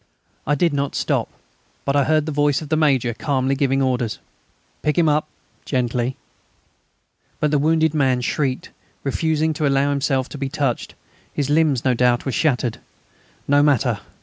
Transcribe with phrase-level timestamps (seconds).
[0.47, 1.29] I did not stop,
[1.85, 4.17] but I heard the voice of the Major calmly giving orders:
[4.81, 5.27] "Pick him up!
[5.63, 6.17] Gently...."
[7.39, 8.71] But the wounded man shrieked,
[9.03, 10.95] refusing to allow himself to be touched;
[11.31, 12.79] his limbs, no doubt, were shattered.
[13.47, 13.99] No matter!